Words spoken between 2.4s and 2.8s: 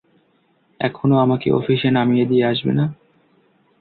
আসবে